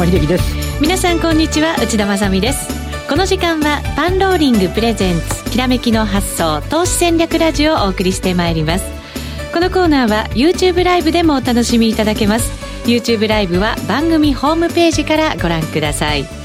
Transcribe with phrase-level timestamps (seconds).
[0.00, 0.80] 和島秀樹です。
[0.80, 2.68] 皆さんこんにちは内田まさです。
[3.08, 8.84] この時間はパンローリングプレゼンツきらめきの発想投資戦略ラジオをお送りしてまいります。
[9.52, 12.50] このコーナーは YouTube ライブでもお楽しみいただけます。
[12.86, 16.39] YouTube ライブは番組ホームページからご覧ください。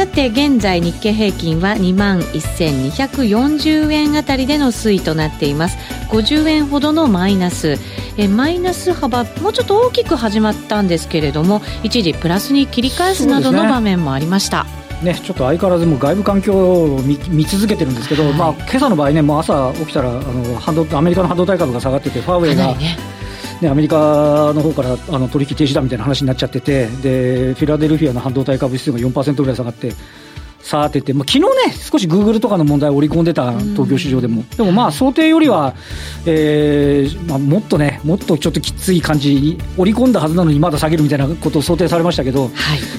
[0.00, 5.76] さて現在日経平均は2万1240円あたりでの推移となっています。
[6.08, 7.76] 50円ほどのマイナス。
[8.16, 14.64] えマイナス幅もうちょっと大きく始まったんですけれども一時プラスに切り返すなどの場面もありました、
[15.02, 16.54] ね、ちょっと相変わらずも外部環境
[16.94, 22.96] を見見続けてるんですけど、はい、まあ今朝の場合ね、もう朝起きたらあの半導アメリカの半導体株が下がってて、ファーウェイが、ね、
[23.60, 29.92] ね、アメリカの方からあの取引停止だみたいな話になっちゃってて、でフィラデルフィアの半導体株指数が4%ぐらい下がって、
[30.62, 35.74] さてて、まあ、昨日ね、少しグーグルとかの問題を織り込んでた東京市場でも、でもまあ想定よりは、
[36.26, 42.48] えーまあ、もっとね、もっとちょっときつい感じに織り込んだはずなのに、まだ下げるみたいなことを想定されましたけど、は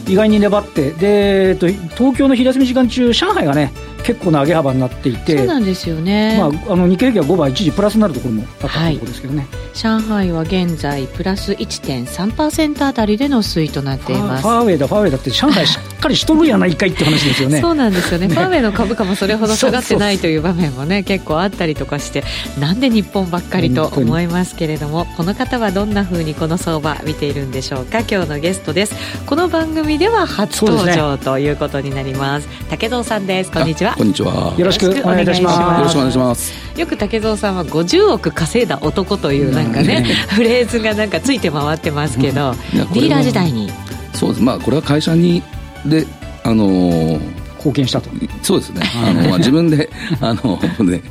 [0.07, 3.71] い、意外に粘って、で東京の昼休み時間中、上海がね、
[4.03, 17.61] 結構な上げ幅になっていて、そうなんですよね、まあ、あの日経平均は5番、一時プラスになるところもあったとことですけどね、はい、上海は現在、プラス1.3%あたりでの推移となっていますファーウェイだ、ファーウェイだって、上海しっかりしとるやないかいって話ですよね。
[17.61, 22.23] そうなんですよね、ね、ファーウェイの株価もそれほど下がってないという場面もね、結構あったりとかして、
[22.59, 28.95] なんで日本ばっかりと思いますけれども、この方はどんなふうにこの相場、見ているんでしょうか、今日のゲストです。
[29.25, 32.47] この番組では初登場、ね、ということになります。
[32.69, 33.51] 竹蔵さんです。
[33.51, 33.90] こんにちは。
[33.97, 34.53] こんにちは。
[34.57, 35.61] よろしくお願いいたします。
[35.79, 36.79] よろしくお願いします。
[36.79, 43.69] よく竹蔵さんは50億稼いだ男というなんかね、フレーズがなんかついて回ってますけど、ディーラー時代に。
[44.13, 44.43] そうです。
[44.43, 45.43] まあこれは会社に
[45.85, 46.05] で
[46.43, 48.09] あのー、貢献したと
[48.41, 49.89] そうですねあの、まあ、自分で
[50.19, 51.01] あのね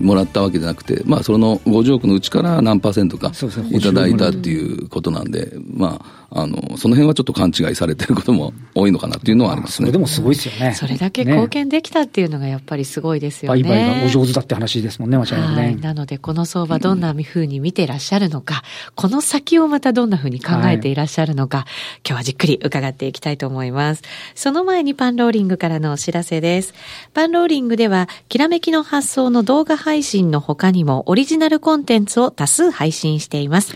[0.00, 3.32] もらったわけじゃなくて、まあ、その50億のうちから何パーセントか
[3.70, 9.86] いただいたっていうことなんで、まあ、あのその辺はちょっと勘違いされてることも多いのかなっていうのはありますね。
[9.86, 10.74] それでもすごいですよね。
[10.74, 13.62] それだけ貢献できたっていうのがやっぱりすごいですよね。
[13.62, 15.78] 売買がお上手だって話ですもんね、間違いなくね。
[15.80, 18.62] なので、この相場どんなふうに見てらっしゃるのか、
[18.94, 21.66] この先をまたどんなふうに考えていらっしゃるのか、はい、
[22.06, 24.02] 今日はじっくり伺っていきたいと思います。
[24.34, 26.74] その前にパンローリングからのお知らせです。
[27.14, 33.74] パンローリングでは、きらめきの発想の動画配信の他にもオリジナルコンテンツを多数配信しています。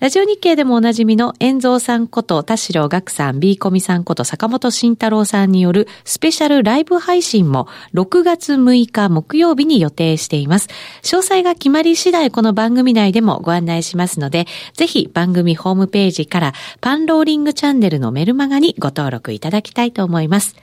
[0.00, 10.68] ラジオ日経でもおなじみの遠蔵さんこと田代岳さん、B コミさんこと坂本慎太郎さんによるスペシャルライブ配信も6月6日木曜日に予定しています。
[11.02, 20.56] 詳細が決まり次第この番組内でもご案内しますので、ぜひ番組ホームページからパンローリングチャンネルのメルマガにご登録いただきたいと思います。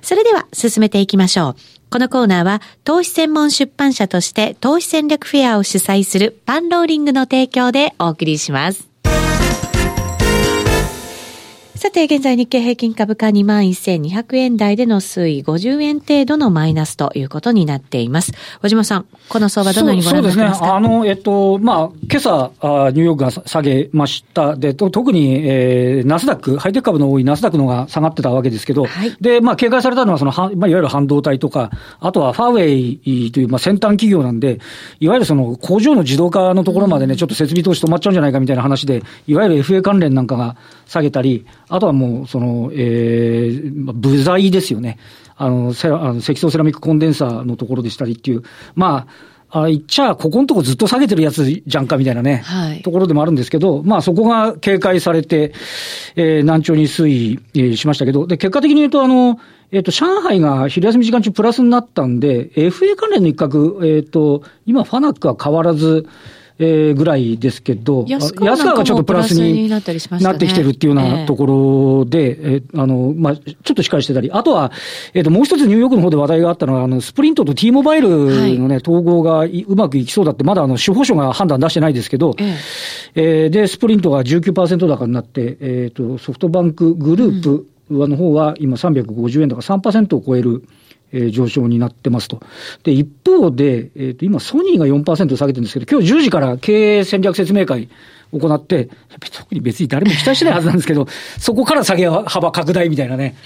[0.00, 1.77] それでは進めていきましょう。
[1.90, 8.87] このコーナーは投資専門出版社として投資戦略フェアを主催するパンローリングの提供でお送りします。
[11.78, 18.32] さて、現在日経平均株価21,200円台での推移、50円程度のマイナスということになっています。
[18.60, 20.66] 小島さん、この相場どのようにご覧になってますか？
[20.66, 20.88] そうですね。
[20.88, 24.56] あの、えっと、まあ、今朝、あニューヨークが下げました。
[24.56, 34.58] で、と特に、えー、ナスダック、ハイテク株の多いナスダックのが下がってたわけですけど、はい、で、まあ、警戒されたのは、その、まあ、いわゆる半導体とか、あとはファーウェイという、まあ、先端企業なんで、
[34.98, 40.56] いわゆるその、工場の自動化のところまでね、ちょっと設備投資止まっちゃうんじゃないかみたいな話で、いわゆる FA 関連なんかが
[40.88, 44.98] 下げたり、あとはもう、その、えー、部材ですよね。
[45.36, 48.42] あの、セあの積層セラミックコンデンサーのところでしたりっていう、
[48.74, 49.06] ま
[49.50, 55.54] あ、あ言っちゃ、ここのとこずっと下げてるやつじゃんかみたいなね、はい、ところでもあるんですけど、まあそこが警戒されて、
[56.16, 59.40] えー、難聴に推移、えー、しましたけど、で、結果的に言うと、あの、
[59.70, 66.06] えっ、ー、と、上海が昼休み時間中プラスになったんで、FA 関連の一角、えっ、ー、と、今、ファナックは変わらず、
[66.60, 74.72] えー、ぐらいですけど、安川がちょっとプラスになってきてるっていうようなところで、えー、あの、まあ、ちょっとしっかりしてたり、あとは、
[75.14, 82.54] えっ、ー、と、もう一つニューヨークの方で話題があったのは、あの、スプリントと T モバイルのね、はい、統合がうまくいきそうだって、まだあの、司法省が判断出してないですけど、えー、
[83.14, 90.64] えー、で、スプリントが19%高になって、えっ、ー、と、ソフトバンクグループの方は今350円高3%を超える、
[91.12, 92.40] えー、上昇になってますと。
[92.82, 97.88] で、一方で、えっ、ー、と、今、ソニーが4%下げてるんですけど、今日10時から経営戦略説明会
[98.32, 98.88] 行って、
[99.20, 101.06] 特に別に誰も期待してないはずなんですけど、
[101.38, 103.36] そこから下げ幅拡大みたいなね、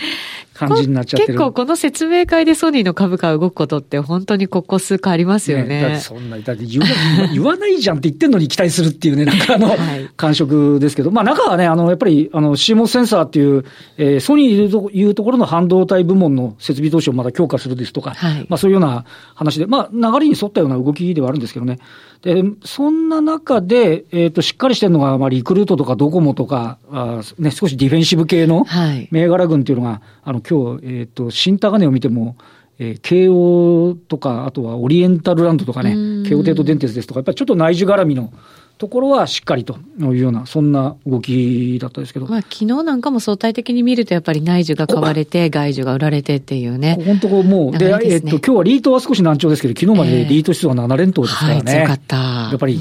[0.54, 1.34] 感じになっちゃってる。
[1.34, 5.64] 結構この説明会でソニーの株価が動くことって本当にここ数回ありますよね。
[5.64, 6.86] ねだってそんな、だって言わ
[7.32, 9.78] 言わないじゃんって言ってんのに期待するっていうね、なんかあの、はい、
[10.16, 13.64] 感触ですけど、まあ中はね、あの、やっぱり、あの、CMOS センサーっていう、
[13.96, 21.78] えー、ソニーというところの半導体部門の設備投資をまだ強化するですとか、はい、まあそういうような話で、まあ流れに沿ったような動きではあるんですけどね。
[22.22, 28.66] で、そんな中で、えっ、ー、と、しっかりりしてるのが、まあ、リクルートとかドコモとか、あね、少しディフェンシブ系の
[29.10, 32.36] 銘柄群っていうのが、はい、あの、今日、えっ、ー、と、新高値を見ても、
[32.78, 35.94] えー、慶応とか、あとはオリエンタルランドとかね、
[36.28, 38.32] 慶応帝都電鉄ですとか、やっぱりちょっと内需絡みの
[38.78, 42.26] ところはしっかりというような、そんな動きだったですけど。
[42.26, 46.98] まあ、昨日なんかも相対的に見ると、やっぱり内需が買われて、外需が売られてっていうね。
[47.04, 51.54] 本当もう、で、ね、えっと、今日はリートは少し難聴ですけど、昨日までリート指数は7連投ですからね。
[51.54, 52.16] はい、強かった。
[52.16, 52.78] やっぱり、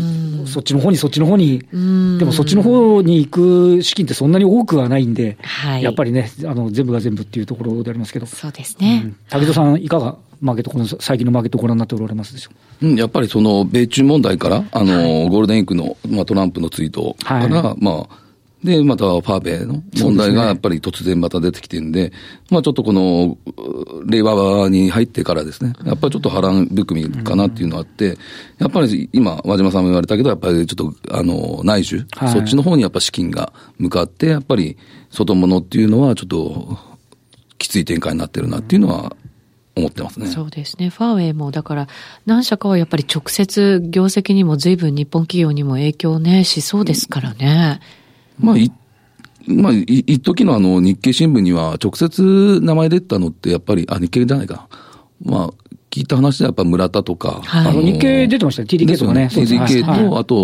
[0.48, 8.26] そっちの方にそっちの方に、でもそっちの方に行く資金ってそんなに多くはないんで、はい、やっぱりね、あの、全部が全部っていうところでありますけど。
[8.26, 9.02] そうですね。
[9.06, 10.16] うん、武戸さん、いかが？
[10.42, 12.52] マーケット、この最近のマーケットご覧になっておられますでしょ
[12.82, 18.22] う、うん、やっぱりその米中問題から、あの、はい、ゴールデンウィークの、まあ、トランプのツイートから、はい、まあ、
[18.64, 22.16] で、またファーベイの問題がやっぱり突然また出てきてるんで、でね、
[22.52, 23.38] まあちょっとこの、
[24.06, 28.18] 令和に入ってからですね、やっぱりちょっと波乱含みかなっていうのがあって、
[28.60, 34.78] やっぱり今、和島さんも言われたけど、やっぱりちょっと、あの、内需、はい、そっちの方にやっぱ資金が向かって、やっぱり
[35.10, 36.78] 外物っていうのはちょっと、
[37.58, 39.16] きつい展開になってるなっていうのは
[39.76, 40.28] 思ってますね。
[40.28, 40.90] そうですね。
[40.90, 41.88] ファーウェイも、だから、
[42.26, 47.80] 何社かはやっぱり直接業績にも随分日本企業にも影響ね、しそうですからね。
[48.40, 48.72] まあ、い、
[49.48, 54.68] まあ、い、一時のあの、日経新聞には直接名前出たのってやっぱり、あ、日経じゃないか。
[55.24, 55.50] まあ、
[55.92, 57.42] 聞いた話でやっぱ村田とか。
[57.44, 58.68] はい、あの日経出てましたね。
[58.68, 59.30] TDK とかね。
[59.32, 60.36] TDK と、あと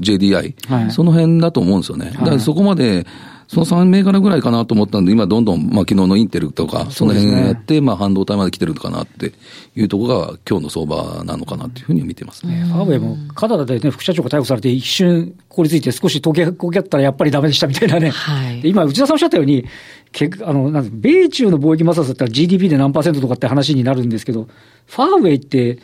[0.00, 0.90] JDI、はい。
[0.90, 2.10] その辺だと思うんですよね。
[2.10, 3.06] だからそこまで、
[3.50, 9.32] その3銘柄ぐらいかなと思ったんで、今どんどん、まあ昨日のインテルとか、その辺やって、ね、まあ半導体まで来てるのかなって
[9.74, 12.62] いうところが今日の相場なのかなっていうふうに見てますね。
[12.62, 18.10] ファーウェイも、カナダでね、副社長が逮捕されて一瞬凍りついて少し溶け、こけったらやっぱりダメでしたみたいなね。
[18.10, 19.64] はい、今、内田さんおっしゃったように、
[20.12, 24.46] けあの、なん米中の貿易摩擦だったら GDP で何パーセントとかって話になるんですけど、
[24.86, 25.80] ファーウェイって、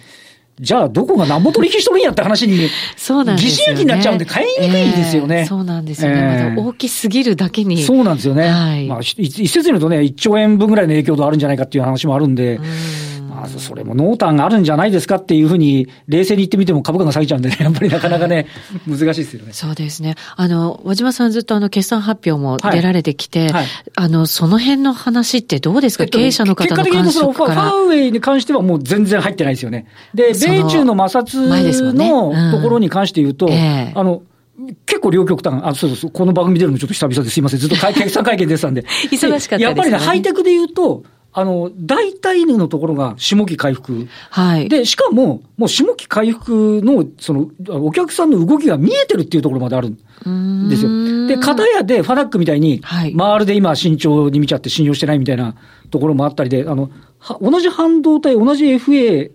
[0.58, 5.40] じゃあ、どこが何ぼ取引しとるんやって話に、そうなんですよ、ね、疑心暗鬼になっちゃうんで、買いにくいですよね。
[5.40, 6.16] えー、そうなんですよね。
[6.16, 7.82] えー、まだ大きすぎるだけに。
[7.82, 8.48] そうなんですよね。
[8.48, 13.05] はい、まあ、一説に言うとね、1兆円分ぐらいの影響度あるんじゃないかっていう話もあるんで、うん
[13.36, 18.46] まずそれも濃淡があるんじゃないですかっていうふうに、冷静に言ってみても株価が下げちゃうんでね、 やっぱりなかなかね、
[18.88, 19.52] 難しいですよね。
[19.52, 20.14] そうですね。
[20.36, 27.54] あの、和島さんずっとあの、決算発表も出られてきて、はいはい、あの、その辺の話ってどうですか、えっと、経営者の方の感触から。
[27.54, 29.86] ファーウェイに関してはもう全然入ってないですよね。
[30.14, 34.22] で、米中の摩擦のところに関して言うと、ねうん、あの、
[34.86, 37.60] 結構両極端、あ、そうそう、この番組出るのちょっと久々ですいません。
[37.60, 38.82] ずっと 決算会見出てたんで。
[39.10, 41.02] 忙しかったです、ね、やっぱりね、ハイテクで言うと、
[41.38, 44.08] あの、大体のところが下期回復。
[44.30, 44.70] はい。
[44.70, 51.26] で、しかも、もう下期回復の、その、お客さんの動きが見えてるっていうところまであるんですよ。
[51.28, 55.56] で、片やでファナックみたいに、はい、まるで今慎重に見ちゃって信用してないみたいな
[55.90, 56.90] ところもあったりで、あの、
[57.42, 59.30] 同じ半導体、同じ FA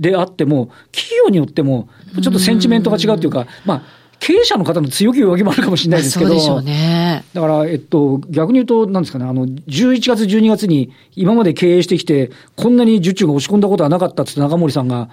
[0.00, 1.88] であっても、企業によっても、
[2.22, 3.82] ちょっとセンチメントが違うというか、まあ、
[4.20, 7.24] 経営者の方の強気弱気もあるかもしれないですけど、そうでしね。
[7.32, 15.08] だから、えっと、逆に言うと、なんですかね、あの、11月、12月に今まで経営してきて、こんなに受注が押し込んだことはなかったって中森さんが、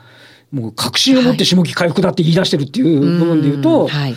[0.51, 4.15] もう確信を持って下期回復だって言い出してるっていう部分で言うと、はい、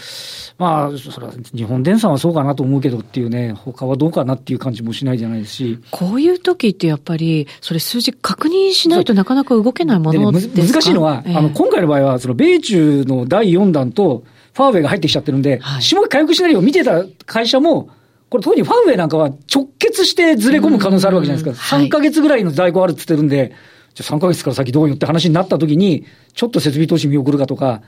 [0.58, 5.78] まあ、それは日本電産はそうかなと思うけどっていうね、他はどうかなっていう感じもしないじゃないですし。
[5.90, 17.90] こういう時ってやっぱり、それ数字確認しないとなかなか動けないものですか、ね、難しいのは、えー、あの、今回の場合は、その米中の第4弾と、ファーウェイが入ってきちゃってるんで、はい、下期回復シナリオを見てた会社も、
[18.28, 21.76] これ特にファーウェイなんかは直結してずれ込む可能性あるわけじゃないですか。
[21.76, 23.54] 3ヶ月ぐらいの在庫あるって言ってるんで、
[23.94, 27.82] じゃあ3ヶ月から先どうよって話になった時に、ちょっと設備投資見送るかとか、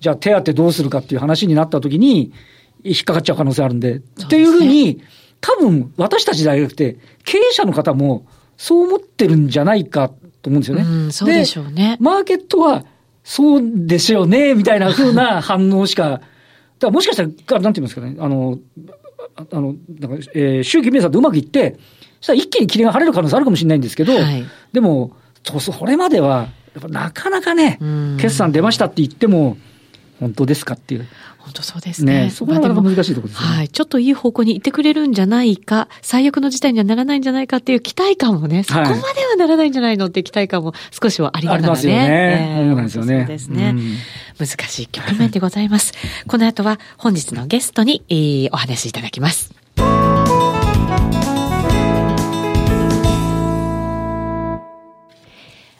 [0.00, 2.32] じゃあ手当どうするかっていう話になった時に、
[2.84, 5.02] 引っかかっちゃう可能性あるんで、でね、っていうふうに、
[5.40, 10.10] 多分私たちだけじゃなくて、経営者の方もそう思ってるんじゃないか
[10.42, 10.82] と思うんですよね。
[10.82, 11.96] うん、そうでしょうね。
[12.00, 12.84] マーケットは、
[13.28, 16.20] そうですよね、みたいなふうな反応しか
[16.78, 18.58] だもしかしたら、なんて言いますかね、あの、
[19.50, 21.76] あの、なんか、えー、周期明算とうまくいって、
[22.20, 27.78] そしたら一気に霧が晴れる可能性あるかもしれないんですけど、はい、でも、それまでは、やっぱなかなかね、
[28.20, 29.56] 決算出ましたって言っても、
[30.20, 31.06] 本当ですかっていう。
[31.46, 32.24] 本当そうですね。
[32.24, 33.68] ねそこはなかなか難しいところですね、はい。
[33.68, 41.68] ちょっといい方向に行ってくれるんじゃないか、最悪の事態にはならないんじゃないかっていう期待感もね、そこまではならないんじゃないのって期待感も少しはありながらね。
[41.68, 42.56] ありますよね。
[42.56, 43.18] そうなんですよね。
[43.20, 43.74] そうですね。
[44.40, 45.92] 難しい局面でございます。
[46.26, 49.65] この後は本日のゲストに、えー、お話しいただきます。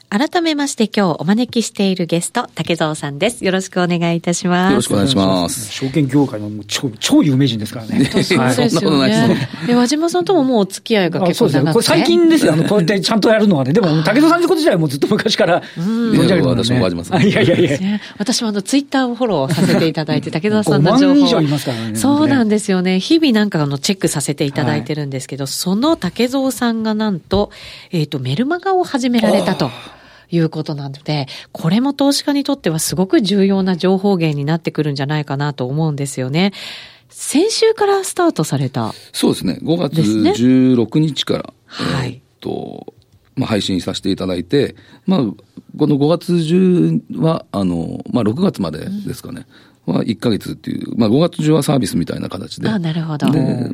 [0.09, 3.43] 改めまして今日お招きしているゲスト、竹蔵さんです。
[3.43, 4.71] よろしくお願いいたします。
[4.71, 5.69] よろしくお願いします。
[5.69, 8.05] 証券業界の超超有名人ですからね。
[8.23, 9.49] そうですよね。
[9.67, 11.73] で、和島さんとももうお付き合いが結構長くて。
[11.73, 12.53] これ最近ですよ。
[12.53, 13.73] あの、こうやってちゃんとやるのはね。
[13.73, 16.79] でも、竹蔵さんのこと自体はもうずっと昔から存じ上げてます、ね。
[16.79, 17.27] 私も和島さん。
[17.27, 17.99] いやいやいや。
[18.17, 21.19] 私もあの、ツイッターをフォローさせていただいて、竹蔵さんの情報。
[21.19, 21.95] 以上いますからね。
[21.97, 23.01] そうなんですよね。
[23.01, 27.51] 日々なんかあの、チェックさせていただいてるんですけど、その竹蔵さんがなんと、
[27.91, 29.69] えっと、メルマガを始められたと。
[30.29, 36.53] いうことなので、これも投資家にとってはすごく重要な情報源になってくるんじゃないかなと思うんですよね。
[37.09, 39.59] 先週からスタートされた、そうですね。
[39.63, 42.93] 5月16日から、はい、えっと、
[43.35, 45.19] まあ、配信させていただいて、まあ、
[45.77, 49.45] この5月中は、あの、まあ、6月までですかね。
[49.87, 53.71] うんは1か月っていう、まあ、5月中はサービスみたいな形で、あなるほどで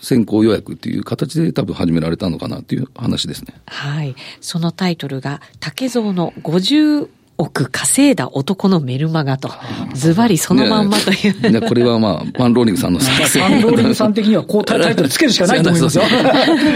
[0.00, 3.54] 先行予約っていう形で多分始められたのかなっていう話ですね。
[3.66, 4.14] はい。
[4.40, 7.08] そのタイトルが、竹蔵の50
[7.38, 9.48] 億稼いだ男のメルマガと、
[9.94, 11.50] ズバリそのまんまという。
[11.50, 13.42] いや、これはまあ、パンローリングさんの作戦。
[13.42, 16.04] パンローリングさん的にはこうタイトルつけるしかないと思いますよ。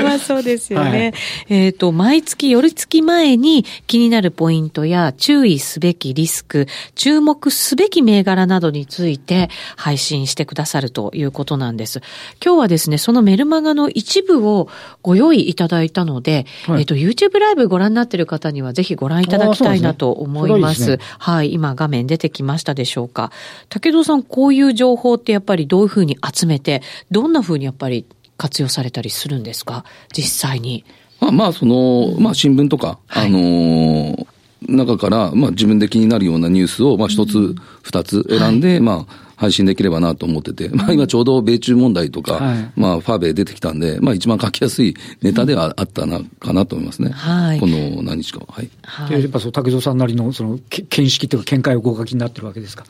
[0.05, 1.13] まあそうですよね。
[1.49, 12.03] はい、えっ、と、毎月夜月前に気になるポイントや注意すべきリスク、注目すべき銘柄などについて配信してくださるということなんです。
[12.45, 14.69] 今日はですね、そのメルマガの一部を
[15.03, 20.52] ご用意いただいたので、はい、えっ、と、YouTube ライブご覧になっている方にはぜひご覧いただきたいなと思います。
[20.59, 20.81] います。
[20.81, 21.53] いいすね、はい。
[21.53, 23.31] 今画面出てきましたでしょうか。
[23.69, 28.05] 武藤さん、こういう情報ってやっぱりどういうふうに集めて、どんなふうにやっぱり
[28.37, 29.85] 活用されたりするんですか？
[30.13, 30.85] 実際に。
[31.21, 34.27] まあ、まあ、その、まあ、新聞とか、はい、あのー
[34.69, 47.11] 中から、まあ、自分で気になるようなニュースを、まあ、一つ、二つ選んで、はい、まあ、配信できればなと思ってて、まあ今ちょうど米中問題とか、はい、まあファーベイ出てきたんで、まあ一番書きやすいネタではあったな、かなと思いますね。
[47.11, 47.59] はい。
[47.59, 48.71] この何日かはい。
[48.83, 52.85] はい、やっぱそう、竹蔵さんなりの、その、見識というか見解をご書きになってるわけですか？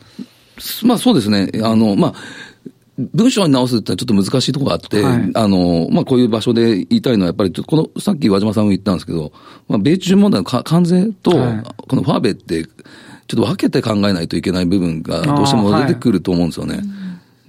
[0.84, 1.50] まあそうですね。
[1.64, 2.14] あの、まあ、
[2.98, 9.32] 文章に直すってのはちょっと難しいところがあって、はい、あの、まあ、こういう場所で言いたいのは、やっぱり、この、さっき和島さんも言ったんですけど、
[9.66, 11.30] まあ、米中問題の関税と、
[11.88, 12.66] このファーベイって、
[13.32, 16.82] ちょっと分けて考えないといけない部分がどうしても出てくると思うんですよね。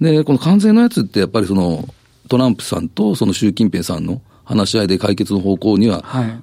[0.00, 1.86] で、この関税のやつってやっぱりその、
[2.30, 6.40] トランプさんとその習近平さんの話し合いで解決の方向には、はい、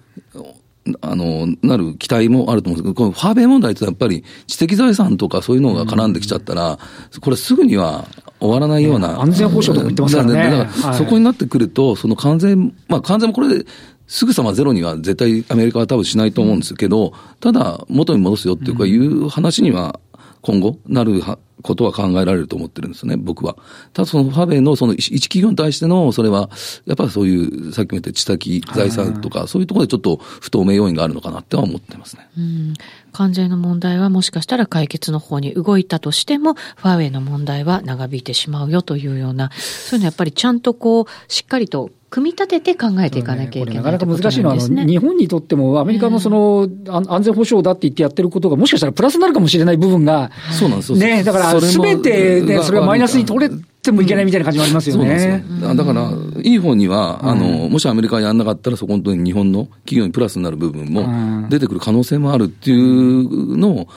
[1.01, 6.73] あの、なる期待もあると思うんですけど、このファーベイ問題ってやっぱり知的財産とかそういうのが絡んできちゃったら、う
[7.17, 8.05] ん、これすぐには
[8.39, 9.19] 終わらないような。
[9.19, 10.65] 安全保障とか言ってますからね。
[10.65, 13.65] だから、そこになってくると、その関税、まあ関税もこれで
[14.11, 20.01] すぐさまゼロには絶対アメリカは多分しないと思うんですけど、ただ元に戻すよっていうかいう話には
[20.41, 21.21] 今後なる
[21.61, 23.55] ことは考えられると思ってるんですね、僕は。
[23.93, 26.49] ただそのファベのその一企業に対しての、それは、
[26.85, 32.27] やっぱりそういう、さっきも言った知的財産とか、そういうところでちょっと不透明要因があるのかなっては思ってますね。
[32.37, 32.73] うん。
[33.11, 55.43] 関税の問題はもしかしたら解決の方に動いたとしても、ファーウェイの問題は長引いてしまうよというような、そういうのやっぱりちゃんとこう、しっかりと組み立てて考えていかなきゃいけない、ね、なかなか難しいのは、日本にとっても、アメリカのその、安全保障だって言ってやってることが、もしかしたらプラスになるかもしれない部分が、そうなんですね、だからすべてで、それがマイナスに取れてもいけないみたいな感じもありますよね。
[55.49, 56.11] うん、だから、
[56.41, 63.87] いい方には、あの、もしアメリカがやんなかったら、そこに日本の企業にプラスになる部分も出てくる可能性もあるっていうのを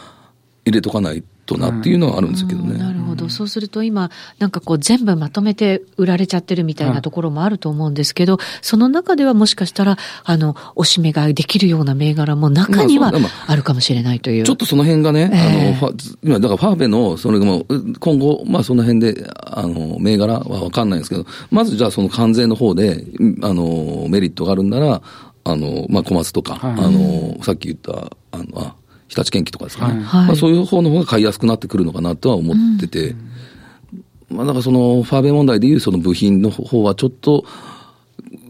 [0.64, 2.78] 入れとかないとなっていうのはあるんですけどね。
[2.78, 3.28] なるほど。
[3.28, 13.12] そうすると今、なんかこう全部まとめて売られちゃってるみたいなところもあると思うんですけど、その中ではもしかしたら、あの、おしめができるような銘柄も中には
[13.46, 14.44] あるかもしれないという。
[14.44, 17.66] ちょっとその辺がね、えー、あの、今、だからファーベの、それも、
[18.00, 23.04] 今後、まあその辺で、あの、銘柄はわかんないんですけど、まずじゃあその関税の方で、
[23.42, 25.02] あの、メリットがあるんなら、
[25.44, 28.74] あの、まあ小松とか、はい、あの、さっき言った、あの、あ
[29.08, 37.44] 日立建機とかですかね、はい、まあ、そういう方の方が買いやすくなってくるのかなとは思ってて、うん、まあ、だからそのファーベイ問題でいうその部品の方はちょっと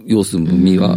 [0.07, 0.97] 様子見が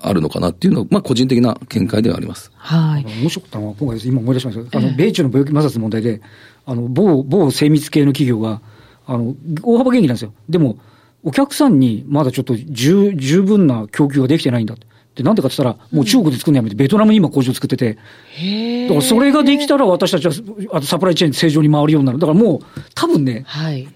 [0.00, 2.50] あるのかなっていうのは、まあ、個人的な見解ではあります。
[2.56, 3.04] はい。
[3.04, 4.78] 面白かったのは、今回、今思い出しました。
[4.78, 6.22] あの、米中の病気摩擦の問題で、
[6.64, 8.62] あの、某、某精密系の企業が、
[9.06, 10.32] あの、大幅減益なんですよ。
[10.48, 10.78] でも、
[11.22, 14.86] お客さんにまだちょっと十十分な供給ができてないんだって。
[15.18, 20.32] で、なんでかって言ったら、もう中国で作るのやめて、ベトナムに今工場作ってて、だからそれができたら私たちは、
[20.72, 22.20] あとサプライチェーン正常に回るようになる。
[22.20, 22.60] だからもう、
[22.94, 23.88] 多分ね、はい、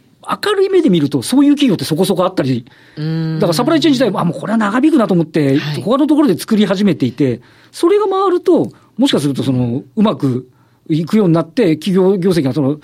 [0.45, 2.65] 明るい目で見ると、そういう企業ってそこそこあったり、
[2.97, 10.49] だからサプライチェーン自体、あ、もうこれは長引くなと思って、はい、他のところで作り始めていて、それが回ると、もしかすると、その、うまく
[10.89, 12.81] いくようになって、企業業績がその、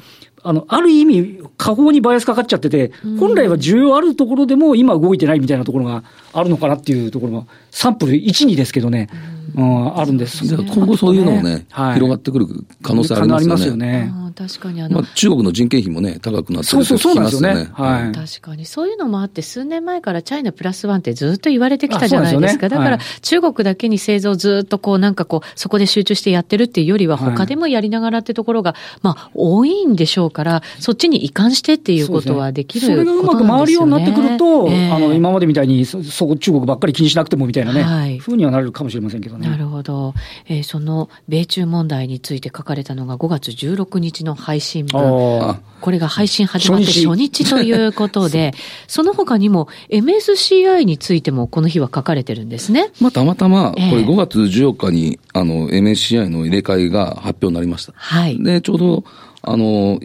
[0.48, 2.90] あの、ある意味、下方にバイアスかかっちゃってて、
[3.20, 9.10] 本来は需要あるところでも今動いてないみたいなところがあるのかなっていうところが、サンプル1、2ですけどね、
[9.54, 10.46] うん、あるんです。
[10.46, 12.46] じゃ今後そういうのもね、はい、広がってくる
[12.82, 13.46] 可能性ありますよね。
[13.46, 14.28] ありますよね。
[14.38, 17.68] 確かにあの、まあ、中国の人件費もね、高くなってるそうそうそうなんですよね。
[17.72, 18.12] はい。
[18.12, 18.66] 確かに。
[18.66, 22.68] そういうのもあって、数年前からチャイナプラスワンってずっと言われてきたじゃないですか。
[22.68, 39.48] すね、だから、中国だけに製造ずっとこう、なんかこう、そこで集中してやってるっていうよりは、他でもやりながらってところが、まあ、多いんでしょうから、そっちに移管してっていうことはできる、ね、それがうまく回るようになってくると、えー、あの、今までみたいに、そ、そ中国ばっかり気にしなくてもみたいなね、はい、ふうにはなるかもしれませんけどね。
[39.48, 40.14] なるほど。
[40.46, 45.00] えー、その、米中問題について書かれたのが5月16日の配信分。
[45.80, 48.52] これが配信始まって初日ということで、
[48.88, 52.90] その他にも MSCI についてもこの日は書かれてるんですね。
[53.00, 57.92] まあ、たまたま、これ5月14日に、あの、MSCI の入れ替えが発表になりました。
[57.96, 58.42] はい。
[58.42, 59.04] で、ちょうど、
[59.42, 60.00] あの、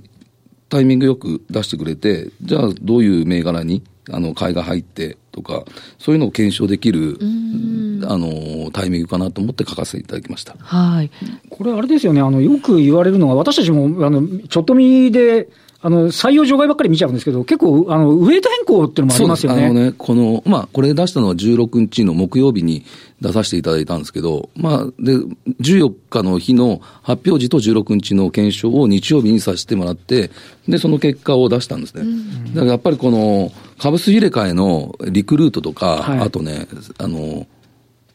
[0.70, 5.66] タイミングよく出してくれて、じゃあどういう銘柄にあの買いが入ってとか、
[6.00, 7.18] そういうのを検証できる
[8.08, 10.56] あのタイミングかなと思って書かせていただきました。
[10.60, 11.12] はい。
[11.50, 15.50] これあれですよね、あのよく言われるのが、私たちもあのちょっと見で
[15.86, 19.66] あの、採用除外ばっかり見ちゃうんですけど、結構、あの、ウェイト変更っていうのもありますよね。
[19.66, 22.86] あのね、この、まあ、これ出したのは16日の木曜日に
[23.20, 25.18] 出させていただいたんですけど、まあ、で、
[25.60, 30.32] 14日の日の発表時と16日の検証を日曜日にさせてもらって、
[30.70, 32.04] で、その結果を出したんですね。
[32.04, 36.66] うん、だからやっぱりこの、株数入れ替えのリクルートとか、はい、あとね、
[36.98, 37.46] あの、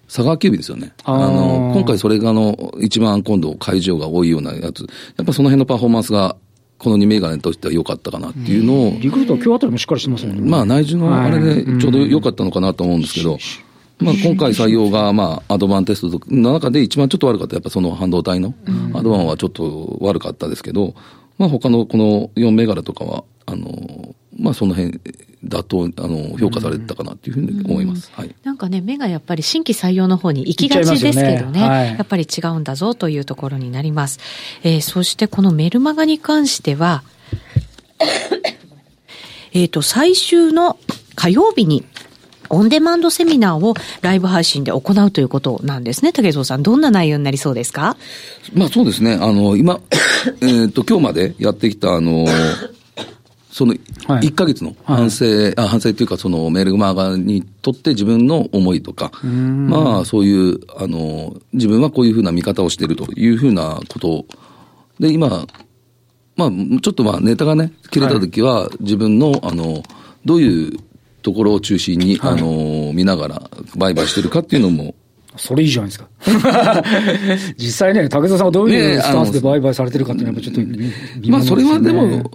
[0.06, 0.94] 佐川急便ですよね。
[1.04, 4.80] あの、今回それがあの、一番今度会場が多いようなやつ、
[5.18, 6.34] やっぱその辺のパフォーマンスが
[6.78, 8.98] この2銘柄にとっては良かったかなっていうのを。
[9.00, 10.40] リクルートは今日あたりもしっかりしてますよね。
[10.48, 13.38] まあ内需のあれでちょうど良かったのかなと思うんですけど、
[13.98, 18.54] まあ今回採用がまあアドバンテストの中で一番ちょっと悪かったやっぱその半導体の
[18.94, 20.94] アドバンはちょっと悪かったですけど、
[21.36, 25.00] まあ他のこの4銘柄とかは、あの、まあその辺
[25.44, 28.10] 妥当、あの、評価されてたかなっていうふうに思います。
[28.12, 28.34] はい。
[28.42, 34.18] なんかね、目がやっぱり新規採用の方に行きがちですけどね、ねはい、やっぱり違うんだぞというところになります。
[34.62, 37.02] えー、そしてこのメルマガに関しては、
[39.52, 40.78] えっと、最終の
[41.14, 41.84] 火曜日に
[42.50, 46.12] オンデマンドセミナーをライブ配信で行うということなんですね。
[46.12, 47.96] 竹蔵さん、どんな内容になりそうですか？
[48.54, 49.12] まあそうですね。
[49.20, 49.80] あの、今、
[50.40, 52.26] えっと、今日までやってきた、あの、
[53.58, 64.26] その1か月の反省、はい、あ反省というか、そのメールマガにとって自分の思いとか、まあそういう、あの、自分はこういうふうな見方をしているというふうなこと。
[65.00, 65.44] で、今、
[66.36, 69.82] まあちょっとまあネタがね、切れた時は、自分の、あの、
[70.24, 70.78] どういう
[71.22, 74.94] ところを中心に、はい、あの、見ながら売買してるかっていうのも、
[75.36, 76.08] それいいじゃないですか。
[77.58, 80.92] 実際ね、竹澤さんはどういうスタンスで売買されてるかっていうのは、ちょっと、ね、
[81.28, 82.30] まあ、それはでも、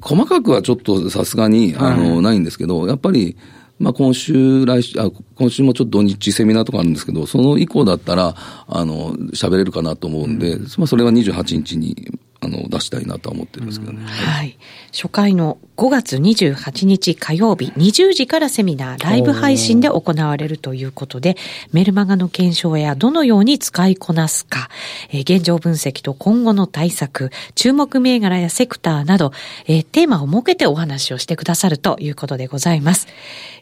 [0.00, 3.36] 細かくはちょっとさすがに、あの、ないんですけど、やっぱり、
[3.78, 8.34] まあ、今週、来週、あ、今週もちょっと土日セミナーとかあるんですけど、その以降だったら、
[8.68, 14.04] あの、喋れるかなと思うんで、うん、まあ、それは28日に、あの、出したいなとは思ってるんですけどね。
[14.04, 14.56] はい。
[14.92, 21.36] 初回の5月28日火曜日20時からセミナー、ライブ配信で行われるということで、
[21.72, 24.68] メルマガの検証やどのように使いこなすか、
[25.10, 29.32] えー、現状分析と今後の対策、注目銘柄やセクターなど、
[29.66, 33.08] えー、テーマを設けてお話をしてくださるということでございます。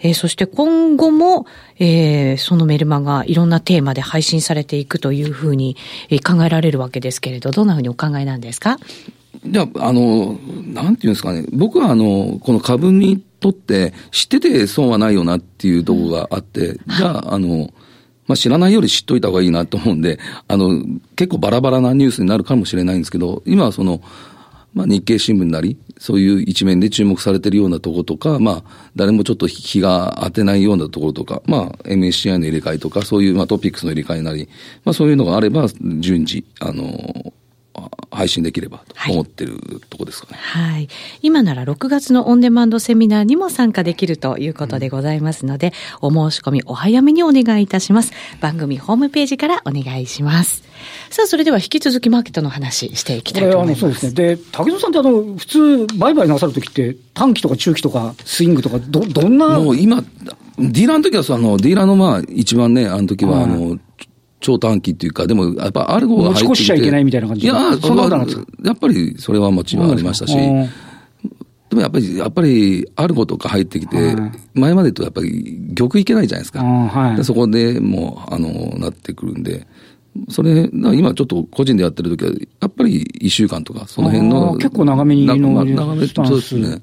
[0.03, 1.46] えー、そして今後も、
[1.79, 5.77] えー、そのメルマガいろんなテーマで配信されていくというふうに
[6.27, 8.77] 考えられるわけですけれど、どんなふうにお考えなんですか？
[9.45, 17.73] じゃあ、あの、なんていうんですかね、僕はあの、この株にとって知ってて損はないよなっていうところがあって、うん、じゃあ、あの、
[18.27, 20.18] まあ、知らないより知っといた方がいいなと思うんで、
[20.49, 20.83] あの、
[21.16, 24.01] 結構バラバラなニュースになるかもしれないんですけど、今はその、
[24.75, 34.49] まあ、日経新聞なり、そういう一面で注目されてるようなところとか、まあ、誰もちょっと日が当てないようなところとか、まあ、MSCI の入れ替えとか、そういう、まあ、トピックスの入れ替えなり、
[34.85, 35.66] まあ、そういうのがあれば、
[36.01, 37.33] 順次、あの、
[38.11, 39.58] 配信できればと思ってる
[39.88, 40.88] とこですかね、はい。
[41.22, 48.12] 今なら6月のオンデマンドセミナーにも参加できるということでございますので、うん、お申し込みお早めにお願いいたします。
[48.40, 50.62] 番組ホームページからお願いします。
[51.11, 53.80] さあ、それでは引き続きマーケットの話していきたいと思います。
[53.80, 54.12] そうですね。
[54.12, 59.61] で、竹野さんってあの、普通、売買なさるときって、短期とか中期とか、スイングとか、ど、どんな？
[59.61, 63.78] もう今、ディーラーの時はあの、ディーラーのまあ、一番ね、あの時は、あの、
[64.42, 66.48] 超短期っていうか、でもやっぱアルゴが入ってて。
[66.48, 68.26] 持ち越しちゃいけないみたいな感じいや、そんな
[68.64, 74.14] やっぱりそれはもちろんありましたし、でもやっぱり、やっぱり、アルゴとか入ってきて、
[74.52, 76.62] 前までとやっぱり玉いけないじゃないですか。
[76.62, 79.66] はい、でそこでもう、あの、なってくるんで、
[80.28, 84.57] それ、今ちょっと個人でやってる時は、やっぱり1週間とか、その辺の。
[84.57, 86.83] 結構長めにの長め、そうですね。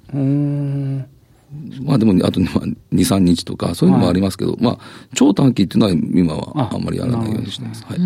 [1.81, 4.79] まあでも、あと、2、3日とか、そういうのもありますけど、はい、まあ、
[5.15, 7.83] 超短期っていうのは今はあんまりやらないようにしてます。
[7.85, 7.99] はい、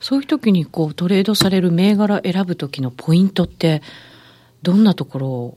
[0.00, 3.82] そういう時にこう、トレードされる銘柄選ぶ時のポイントって、
[4.62, 5.56] どんなところを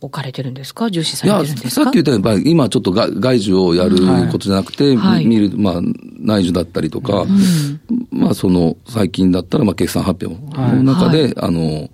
[0.00, 0.90] 置かれてるんですか？
[0.90, 1.84] 重視されてるんですか？
[1.84, 3.96] さっき言ったように、今ちょっと外需をやる
[4.30, 5.80] ことじゃなくて、はい、見る、まあ、
[6.20, 11.88] 内需だったりとか、うん、まあ、その、最近だったら、まあ、決算発表の中で、はい、あの、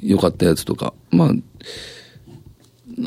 [0.00, 1.32] 良かったやつとか、まあ、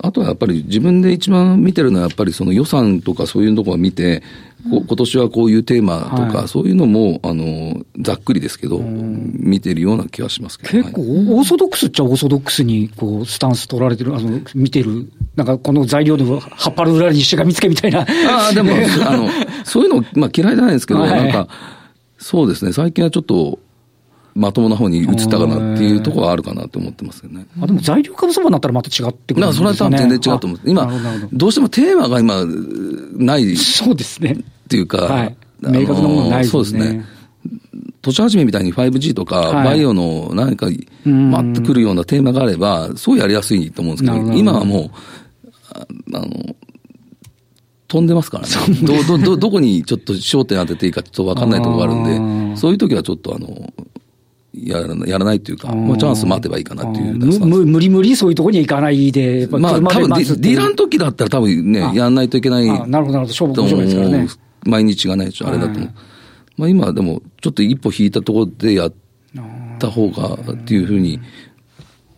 [0.03, 4.21] あとはやっぱり自分で一番見てるのはやっぱりその予算とかそういうところを見て、
[4.69, 18.01] こ今年はこういうテーマとか、そういうのも、あの、ざっくりですけど、見てるような気がしますけど、結構、オーソドックスっちゃオーソドックスに、こう、スタンス取られてる、あの、見てる、なんかこの材料の葉っぱの裏にしがみつけみたいな。
[18.01, 18.05] あ
[18.51, 18.73] あ、でも、
[19.05, 19.29] あの、
[19.63, 21.47] そういうの、まあ嫌いじゃないですけど、なんか、
[22.17, 23.59] そうですね、最近はちょっと、
[24.37, 27.47] まともな方に移ったかなっていうところはあるかなと思ってますよね。
[27.59, 29.73] あでも材料株相場になったらまた違ってくるんですね。
[29.73, 30.59] それは全然違うと思う。
[30.63, 30.87] 今、
[31.33, 32.45] どうしてもテーマが今、
[33.15, 33.55] ない。
[33.55, 34.33] そうですね。
[34.33, 36.51] っていうか、はい、明確なものないですね。
[36.51, 37.05] そうですね。
[38.03, 40.67] 年始めみたいに 5G とか、バイオの何か
[41.03, 44.89] 待ってくるようなテーマがあれば、すごいやりやすいと思うんですけど、今はもう、
[46.15, 46.55] あの、
[47.87, 48.53] 飛んでますからね。
[48.83, 53.73] ど、ど、ど、 どこにちょっと焦点当てていいかちょっとわかんないところがあるんで、そういう時はちょっとあの、
[54.63, 62.65] やらやらないというか、まあ、チャンス待てばいいかなっていう無無理無理そういうところに行かないで、まあ、多分ディラン時だったら多分ね、やらないといけない。
[62.65, 64.27] なるほど、なるほど、勝負面白いですからね。
[64.65, 65.93] 毎日がないとあれだと思う。
[66.57, 68.93] まあ今でも、ちょっと一歩引いたところでやっ
[69.79, 71.19] た方がっていうふうに、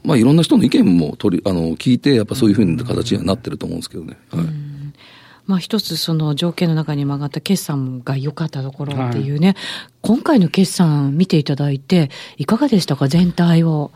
[0.04, 4.18] まあいろんな人の意見も取り、あの、聞いて、やっぱそういうふうな形にはなってると思うんですけどね。
[4.32, 4.69] はい。
[5.50, 9.56] まあ、一つその条件の中に曲がった決算が良かったところっていうね、はい、
[10.04, 13.90] 今回の決算見ていただいて、いかがでしたか、全体を。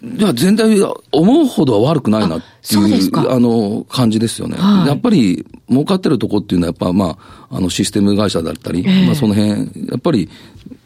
[0.00, 4.56] いや、全体、思うほどは悪くないなっていう、あの、感じですよね。
[4.56, 7.18] はい、やっぱり、儲かってるとこっていうのは、やっぱ、ま
[7.50, 10.30] あ、あの、システム会社だったり、えー、まあ、その辺、やっぱり、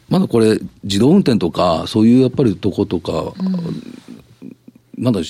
[0.08, 3.82] まだこれ、自動運転とか、そういうやっぱりとことか、うん、
[4.96, 5.20] まだ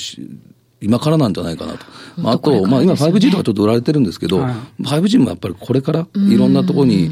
[0.81, 1.87] 今からなんじゃないかなと。
[2.19, 7.11] まあ、あと、まあ今 5G とかちょっと売られてるんですけど、はい、5G もやっぱりこれからいろんなところに、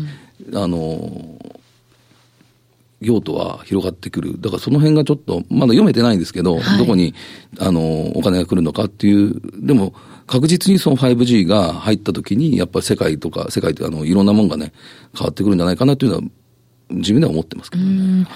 [0.54, 1.38] あの、
[3.00, 4.40] 用途は広がってくる。
[4.40, 7.14] だからその辺がちょっと、まだ読めてないんですけど、はい、どこに、
[7.58, 9.94] あの、お金が来るのかっていう、でも、
[10.26, 14.72] 確実にその 5G が入った時に、やっぱり世界とか、世界ってあの、いろんなもんがね、
[15.16, 16.24] 変わってくるんじゃないかなっていうのは、
[16.90, 18.26] 自分では思ってますけどね。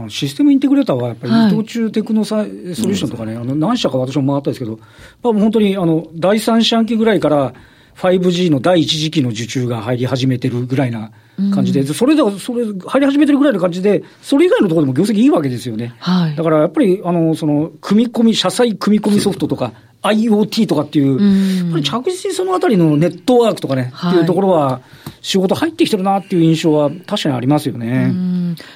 [0.00, 4.78] はい、システムインテグレーターはやっぱり伊藤忠テクノサイ、ソリューションとかね、あの何社か私も回ったんですけど、
[5.22, 7.52] まあ、本当にあの第三四半期ぐらいから
[7.96, 11.10] 5G の第一次期の受注が入り始めてるぐらいな
[11.54, 15.94] 感じで、それで、それ、入り始めてるぐらいの感じで、それ以外のところでも業績いいわけですよね。
[15.98, 19.72] はい、だからやっぱり、あの、その、組み込み、社債組み込みソフトとか、
[20.08, 24.80] IoT とかっていう、やっぱり着実にそのあたりのネットワークとかね、はい、っていうところは、
[25.26, 28.12] 仕事入ってきてるなっていう印象は確かにありますよね。
[28.12, 28.16] う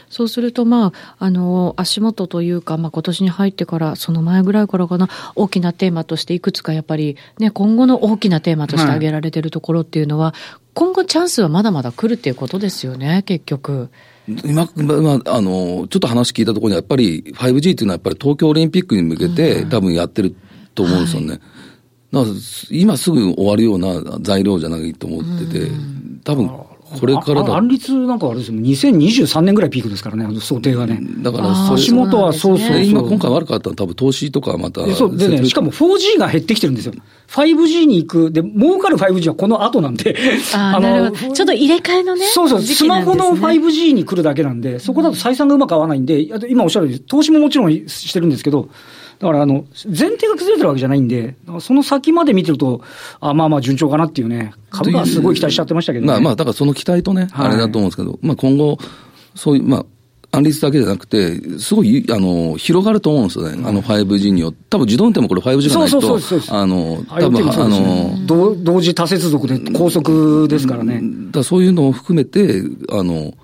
[0.08, 13.90] そうすると、まあ、あの、足元というか、まあ、今年に入ってから、その前ぐらいからかな、大きなテーマとしていくつかやっぱり、ね、今後の大きなテーマとして挙げられてるところっていうのは、はい、今後チャンスはまだまだ来るっていうことですよね、結局。
[14.44, 20.34] 今、まあ、あの、ちょっと話聞いたところにやっぱり 5G っていうのはやっぱり東京オリンピックに向けて多分やってる
[20.74, 21.28] と思うんですよね。
[21.28, 21.40] はい
[22.12, 22.34] だから
[22.70, 25.70] 今すぐ終わるような材料じゃないと思ってて、
[26.24, 26.48] 多分
[26.98, 27.56] これからだ。
[27.56, 30.98] 安立なんかあれですよ、2023年ぐらいピークですからね、想定がね。
[31.22, 32.82] だからそ足元はそうそうそう。
[32.82, 34.84] 今、今回悪かったのは、多分投資とかまた。
[34.96, 36.94] そうでね、しかも 4G が減ってきてるんですよ。
[37.28, 40.16] 5G に行く、で、儲かる 5G はこの後なんで。
[40.52, 42.26] あ あの、ちょっと入れ替えのね。
[42.26, 48.68] そうそう、スマホの 5G に来るだけなんで、そこだと採算がうまく合わないんで、今おっしゃるように、投資ももちろんしてるんですけど、
[49.20, 52.80] だからあの、前提が崩れてるわけじゃないんで、その先まで見てると、
[53.20, 56.12] あまあまあ順調かなっていうね、株価はすごい期待しちゃってましたけどね。
[56.12, 58.78] まあまあ、だからその期待とね、あれだと思うんですけど、まあ今後、
[59.34, 59.86] そういう、まあ、
[60.32, 63.62] 安立だけじゃなくて、すごい、あの、広がると思うんですよね。
[63.66, 64.58] あの 5G によって。
[64.70, 71.02] 多分自動運転もこれ 5G がないと、そうそうそうあの、多分、あの、同時多接続で高速ですからね。
[71.30, 73.34] だそういうのを含めて、あの、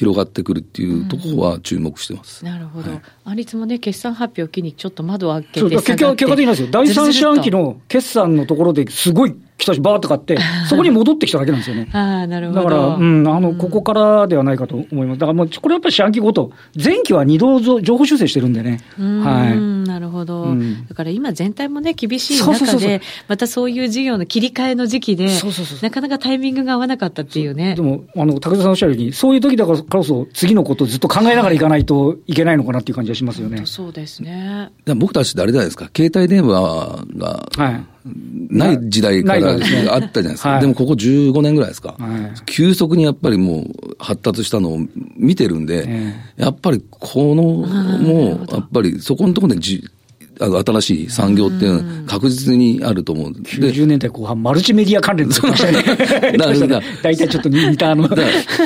[0.00, 2.40] 広がってくるっていうところは注目してます。
[2.42, 2.90] うん、なるほど。
[2.90, 6.68] はい、アリツもね、決算発表を機にちょっと窓を開けて結果、結果的なんですよ。
[6.70, 11.88] 第三四半期の決算のところですごい来たし、バーっと買って、 そこに戻ってきただけなんですよね。
[11.92, 12.62] ああ、なるほど。
[12.62, 15.20] だから、うん、あの、ここからではないかと思います。
[15.20, 16.50] だからもう、これやっぱり四半期ごと、
[16.82, 18.80] 前期は2度情報修正してるんでね。
[18.98, 19.58] はい。
[19.86, 20.86] なるほど、うん。
[20.88, 27.74] だから今全体もね、厳しい中で、またそういう事業の切り替えの時期で、そうそうそうなかなかタイミングが合わなかったっていうね。
[27.74, 33.62] でも、あの、武田さんおっしゃるように、そういう時だからこそ、次のことをずっと考えながらいかないといけないのかなっていう感じがしますよね。
[33.66, 34.70] そうですね。
[34.96, 37.99] 僕たちってあれじゃないですか、携帯電話が、はい。
[38.04, 40.60] ない時代からあったじゃないですか。
[40.60, 41.96] でもここ15年ぐらいですか。
[42.46, 44.78] 急速にやっぱりもう発達したのを
[45.16, 45.88] 見てるんで、
[46.36, 49.84] やっぱりこの、もう、やっぱりそこのところでじ
[50.40, 53.32] 新しい産業っていうのは確実にあると思う。
[53.32, 56.36] 90年代後半、マルチメディア関連のましたね。
[56.38, 58.08] だから大体ちょっと似たあの。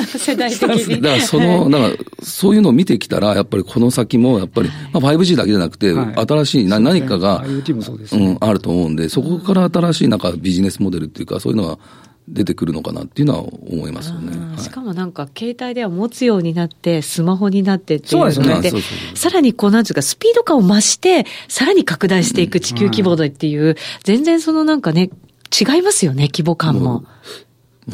[0.05, 1.01] 世代的に。
[1.01, 11.79] だからその、だからそういうのを見てきたら、やっぱりこの先も、やっぱり、まあ、5G だけじゃなくて、新しい何何かが、うん、あると思うんで、そこから新しいなんかビジネスモデルっていうか、そういうのは、
[12.27, 14.35] 出てくるのかなっていうのは思いますよね。
[14.37, 18.23] はい、しかもなんか、携帯では持つようになって、スマホになってっていう。
[18.23, 18.81] ので、ね、
[19.13, 25.11] さらにこう、なんていうか、スピード感を増して、さらに拡大していく地球規模でっていう、うん、全然そのなんかね、
[25.57, 27.05] 違いますよね、規模感も。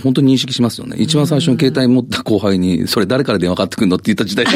[0.01, 0.95] 本当に認識しますよね。
[0.97, 4.45] 一番最初に携帯持った後輩に、それ誰から電話かかってくるのって言った時代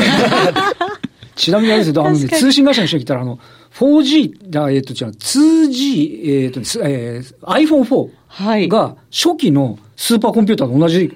[1.35, 3.39] ちなみにあれですけど、あの、ね、通信会社の人が来たら、あの、
[3.75, 4.33] 4G、
[4.71, 11.11] えっ、ー、と、じゃあ、2G、えっ、ー、と、えー、iPhone4 が初期のスーパーコンピューターと同じ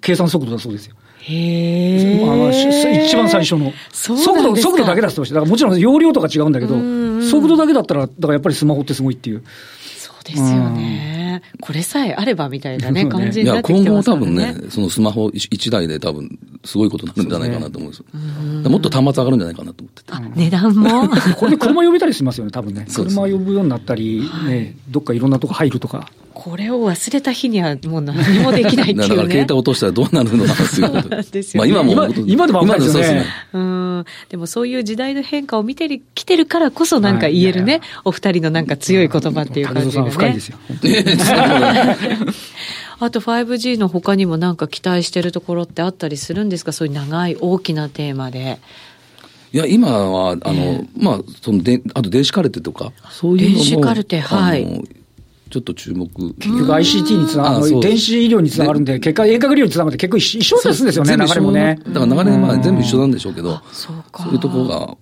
[0.00, 0.94] 計算速度だそうですよ。
[1.28, 3.72] へあの一番最初の。
[3.92, 5.34] 速度、速度だけだってました。
[5.34, 6.76] だからもちろん容量とか違うんだけど、
[7.22, 9.42] 速度だけだったら、だからやっぱりスマホってすごいっていう。
[9.98, 11.25] そうですよね。
[11.60, 14.26] これさえあればみたいな ね、感じになってきてますからね。
[14.26, 18.02] いや、今後多分ね、そのスマホ一台で多分、すごいことになるんじゃないかなと思うんです
[18.64, 18.70] よ。
[18.70, 22.86] もっと端末上がるんじゃないかなと思ってあ、値段も これで車呼べたりしますよね、多分ね。
[22.92, 26.10] 車呼ぶようになったり、ね、どっかいろんなとこ入るとか。
[26.38, 33.24] これを忘れた日にはもう何もできないっていう、ね、 だから携帯落としたらどうなるのかっていうことですよ、ね、まあ今も今でも危ないですよね。
[33.54, 34.04] うん。
[34.28, 40.10] でもそういう時代の変化を見てきてるからこそなんか言えるね、はい、お二人のなんか強い言葉っていう感じがね。
[40.10, 40.58] 深いですよ。
[43.00, 46.72] あと 5G の他にもなんか期待してるところってあったりするんですか？
[46.72, 48.58] そういう長い大きなテーマで。
[49.54, 53.64] いや、今は、あの、えー、まあ、そので、あと電子カルテとか、そういうのも。
[53.64, 54.84] 電子カルテ、はい。
[55.56, 56.06] ちょっと注目。
[56.34, 61.78] 結局 ICT につながる、電子医療につながるんで、結果遠隔医療につながって結構一緒ですですよね、流れもね。
[61.88, 64.96] だから流れまあ全部一緒なんでしょうけど、そういうところが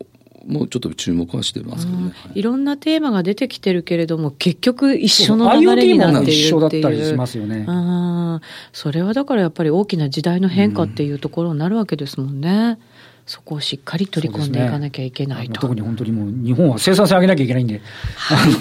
[0.46, 7.46] もうちょっと注目はしてますけどね、いろんなテーマが出てきてるけれども、結局一緒の流れになっているっていう。
[7.48, 8.40] ね。
[8.72, 12.78] それはだからやっぱり大きな時代の変化っていうところになるわけですもんね。
[13.26, 15.52] そこをしっかり取り込んでいかなきゃいけないと。
[15.52, 17.80] ね、特に本当にもう、日本は生産性上げなきゃいけないんで、
[18.16, 18.52] はい、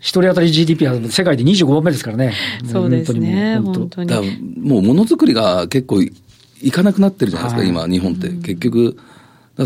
[0.00, 2.34] 一人当たり GDP は世界で25番目ですからね。
[2.70, 4.10] そうですね、本当に。
[4.58, 8.28] もうものづくりが結構いかなくなってるじゃないですか、はい、今、日本って。
[8.30, 8.96] 結局、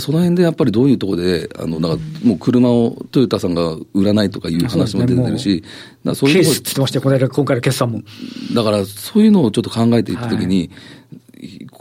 [0.00, 5.62] その辺でやっぱりどういうところで、あの、だからもう車をトヨタさんが売らないとかいう話も出てるし、
[6.04, 8.02] だそういうケースって言ってましたよ、この間、今回の決算も。
[8.54, 10.70] だから、そういうのをちょっと考えていったときに、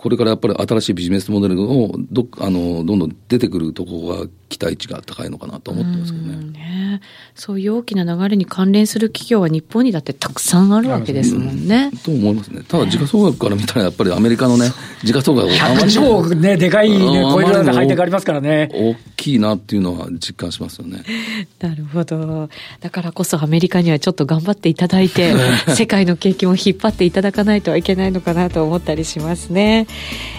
[0.05, 7.01] これからやっぱり新しいビジネスモデルのどあのどんどん出てくるところが期待値が高いのかなと思ってますけどねね
[7.35, 11.89] そういう大きな流れに関連する企業は日本にだってたくさんあるわけですもんね。
[11.91, 12.63] うん、と思いますね。
[12.65, 14.71] ただ時価総額から見たらやっぱりアメリカのね、
[15.03, 18.69] 時価総額100兆ね、でかいね、こういうようなハイテクありますからね。
[18.71, 21.03] 大きいなっていうのは実感しますよね。
[21.59, 22.49] なるほど。
[22.79, 25.33] だからこそアメリカにはちょっと頑張っていただいて、
[25.75, 29.87] 世界の景気も引っ張っていただかないといけないのかなと思ったりしますね。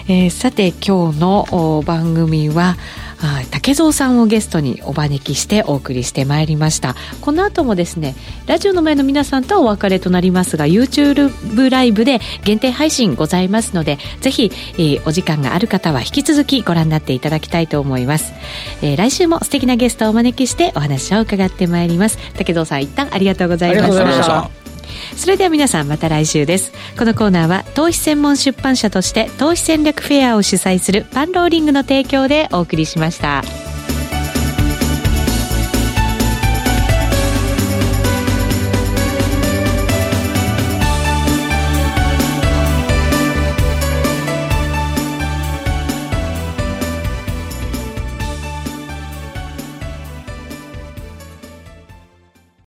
[0.07, 2.77] えー、さて今日の番組は、
[3.17, 6.95] はい、竹蔵さんをゲストにお招きしてお送りしてまいりました。
[7.21, 18.33] この後もですねラジオの前の皆さんとお別れとなりますが YouTube ライブで限定配信ございますのでぜひ、えー、お時間がある方は引き続きご覧になっていただきたいと思います、
[18.81, 22.17] えー、来週も素敵なゲストをお招きしてお話を伺ってまいります。
[22.37, 24.66] 竹蔵さん一旦ありがとうございました。
[25.15, 33.66] それでは皆さんまた来週ですこのコーナーは投資専門出版社として投資戦略フェアを主催するパンローリングの提供でお送りしました。